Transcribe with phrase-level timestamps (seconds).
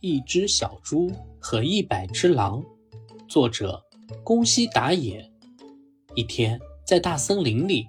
[0.00, 1.10] 一只小猪
[1.40, 2.62] 和一百只狼，
[3.28, 3.84] 作者
[4.22, 5.28] 宫西达也。
[6.14, 7.88] 一天，在大森林里，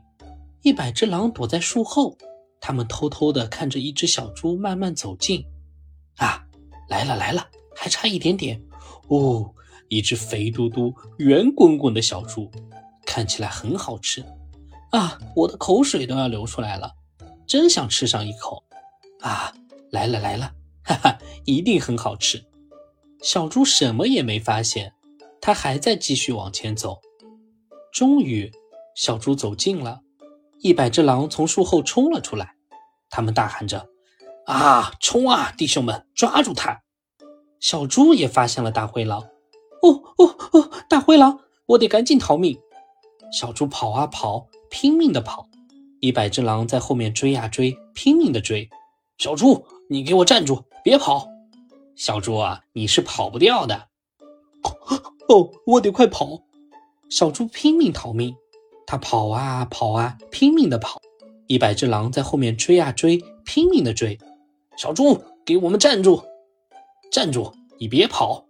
[0.64, 2.18] 一百只狼躲在树后，
[2.60, 5.46] 他们偷偷地看着一只小猪慢慢走近。
[6.18, 6.44] 啊，
[6.88, 8.60] 来了来了，还差一点点。
[9.10, 9.54] 哦，
[9.88, 12.50] 一只肥嘟嘟、圆滚滚的小猪，
[13.06, 14.26] 看起来很好吃。
[14.90, 16.92] 啊，我的口水都要流出来了，
[17.46, 18.64] 真想吃上一口。
[19.22, 19.54] 啊，
[19.92, 20.52] 来了来了。
[20.84, 21.20] 哈哈，
[21.50, 22.46] 一定很好吃。
[23.24, 24.94] 小猪什么也没发现，
[25.42, 27.00] 它还在继续往前走。
[27.92, 28.52] 终于，
[28.96, 30.02] 小猪走近了，
[30.60, 32.54] 一百只狼从树后冲了出来，
[33.10, 33.90] 他们大喊着
[34.46, 36.84] ：“啊，冲啊，弟兄们，抓住它！”
[37.60, 39.24] 小猪也发现了大灰狼。
[39.82, 42.60] 哦哦哦，大灰狼，我得赶紧逃命！
[43.32, 45.50] 小猪跑啊跑，拼命的跑，
[46.00, 48.70] 一百只狼在后面追啊追，拼命的追。
[49.18, 50.64] 小猪，你给我站住！
[50.82, 51.28] 别跑，
[52.00, 53.90] 小猪啊，你是跑不掉的。
[55.28, 56.44] 哦，我得快跑！
[57.10, 58.38] 小猪拼命逃命，
[58.88, 61.02] 它跑啊跑啊，拼命的跑。
[61.48, 64.18] 一百只狼在后面追啊追，拼命的追。
[64.78, 66.24] 小猪，给我们站住！
[67.12, 67.52] 站住！
[67.78, 68.46] 你别跑！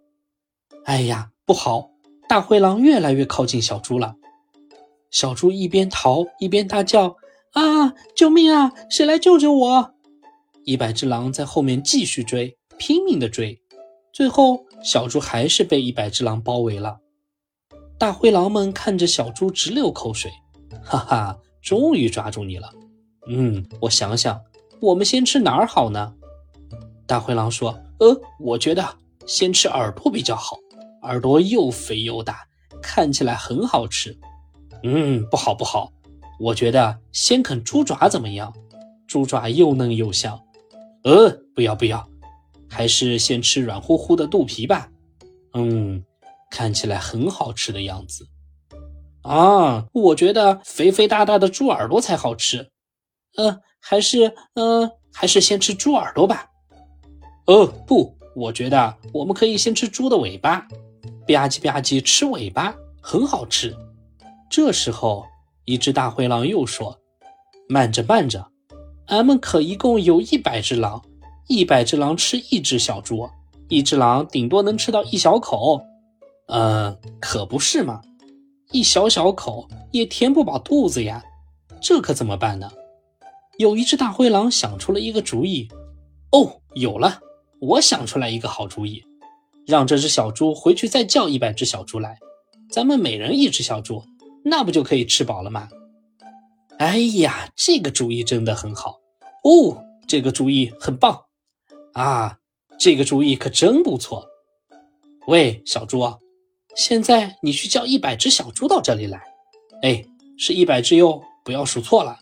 [0.84, 1.90] 哎呀，不好！
[2.28, 4.14] 大灰狼越来越靠近小猪了。
[5.10, 7.16] 小猪一边逃一边大叫
[7.54, 8.72] ：“啊，救命啊！
[8.88, 9.94] 谁来救救我！”
[10.62, 13.60] 一百只狼在后面继续追，拼命的追，
[14.10, 16.96] 最后小猪还是被一百只狼包围了。
[17.98, 20.32] 大灰狼们看着小猪直流口水，
[20.82, 22.72] 哈哈，终于抓住你了。
[23.28, 24.40] 嗯，我想想，
[24.80, 26.14] 我们先吃哪儿好呢？
[27.06, 30.56] 大灰狼说：“呃，我觉得先吃耳朵比较好，
[31.02, 32.46] 耳朵又肥又大，
[32.80, 34.18] 看起来很好吃。”
[34.82, 35.92] 嗯，不好不好，
[36.38, 38.54] 我觉得先啃猪爪怎么样？
[39.06, 40.40] 猪爪又嫩又香。
[41.04, 42.09] 呃，不要不要，
[42.70, 44.88] 还是先吃软乎乎的肚皮吧。
[45.52, 46.02] 嗯，
[46.50, 48.26] 看起来很好吃的样子。
[49.22, 52.70] 啊，我觉得肥肥大大的猪耳朵才好吃。
[53.36, 56.46] 呃，还是呃，还是先吃猪耳朵吧。
[57.46, 60.66] 哦，不，我觉得我们可以先吃猪的尾巴。
[61.26, 63.76] 吧唧吧唧，吃尾巴很好吃。
[64.48, 65.24] 这时候，
[65.64, 66.98] 一只大灰狼又说
[67.68, 68.50] ：“慢着，慢着。”
[69.06, 71.04] 俺们可一共有一百只狼，
[71.50, 73.28] 一百只狼吃一只小猪，
[73.68, 75.82] 一只狼顶多能吃到一小口。
[76.46, 78.00] 嗯，可不是嘛，
[78.70, 81.24] 一小小口也填不饱肚子呀，
[81.82, 82.70] 这可怎么办呢？
[83.58, 85.66] 有一只大灰狼想出了一个主意。
[86.30, 87.18] 哦，有了，
[87.60, 89.02] 我想出来一个好主意，
[89.66, 92.16] 让这只小猪回去再叫一百只小猪来，
[92.70, 94.04] 咱们每人一只小猪，
[94.44, 95.68] 那不就可以吃饱了吗？
[96.78, 99.00] 哎呀，这个主意真的很好
[99.42, 99.82] 哦！
[100.06, 101.20] 这个主意很棒
[101.92, 102.38] 啊！
[102.78, 104.26] 这个主意可真不错。
[105.26, 106.00] 喂，小猪，
[106.74, 109.22] 现在你去叫一百只小猪到这里来。
[109.82, 110.04] 哎，
[110.38, 112.18] 是一百只哟，不要数错了。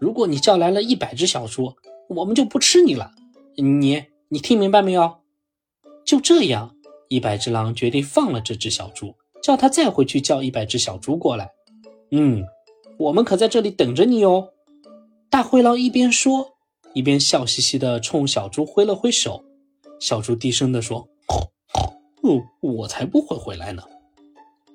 [0.00, 1.74] 如果你叫来了一百只小猪，
[2.08, 3.12] 我们就不吃你了。
[3.56, 5.18] 你，你听明白没有？
[6.04, 6.74] 就这样，
[7.08, 11.50] 一百只狼决定放了这只小猪，叫他再回去叫一百只小猪过来。
[12.10, 12.44] 嗯。
[12.96, 14.50] 我们可在这里等着你哦！
[15.28, 16.53] 大灰狼一边说，
[16.94, 19.44] 一边笑嘻嘻地冲小猪挥了挥手。
[20.00, 21.08] 小猪低声地说
[22.22, 23.82] ：“哦，我才不会回来呢。”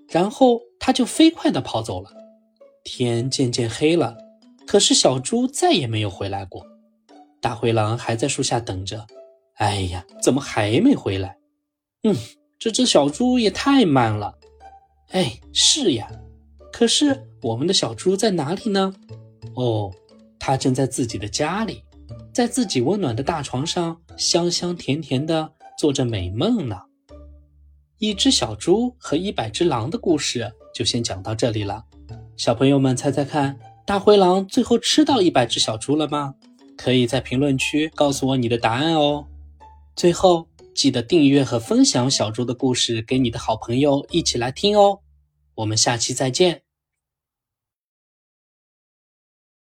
[0.08, 2.12] 然后他就飞快地跑走了。
[2.84, 4.18] 天渐渐黑了，
[4.66, 6.66] 可是小猪再也没有回来过。
[7.42, 9.06] 大灰狼还在树下等着。
[9.56, 11.38] 哎呀，怎么还没回来？
[12.04, 12.16] 嗯，
[12.58, 14.38] 这只小猪也太慢了。
[15.10, 16.10] 哎，是呀。
[16.72, 18.94] 可是我们的小猪在哪里呢？
[19.56, 19.92] 哦，
[20.40, 21.84] 它正在自己的家里，
[22.34, 26.78] 在自己温暖的大床上，香香甜甜的做着美梦呢。
[27.98, 31.84] 一只小猪和一百只狼的故事就先讲到这里了。
[32.38, 36.36] 小朋友们猜猜看，大灰狼最后吃到一百只小猪了吗？
[36.78, 39.28] 可以在评论区告诉我你的答案哦。
[39.98, 45.00] 最后记得订阅和分享小猪的故事给你的好朋友一起来听哦。
[45.56, 46.69] 我们下期再见。